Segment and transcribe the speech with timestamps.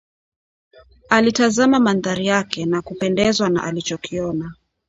[1.09, 4.53] Alitazama mandhari yake na kupendezwa na alichokiona